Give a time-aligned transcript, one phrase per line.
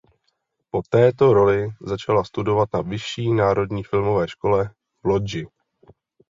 [0.71, 4.69] Po této roli začala studovat na Vyšší národní filmové škole
[5.03, 5.47] v Lodži.